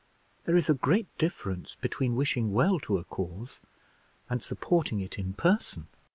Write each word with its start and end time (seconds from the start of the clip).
There 0.45 0.55
is 0.55 0.67
a 0.67 0.73
great 0.73 1.15
difference 1.19 1.75
between 1.75 2.15
wishing 2.15 2.51
well 2.53 2.79
to 2.79 2.97
a 2.97 3.03
cause 3.03 3.59
and 4.31 4.41
supporting 4.41 4.99
it 4.99 5.19
in 5.19 5.33
person. 5.33 5.89